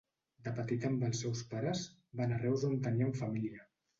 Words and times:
De 0.45 0.53
petit 0.59 0.85
amb 0.87 1.03
els 1.09 1.19
seus 1.25 1.43
pares, 1.51 1.83
va 2.21 2.27
anar 2.27 2.39
a 2.41 2.43
Reus 2.45 2.65
on 2.71 2.81
tenien 2.87 3.15
família. 3.23 3.63